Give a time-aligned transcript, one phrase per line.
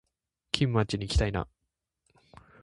[0.51, 1.47] 金町にいきたいな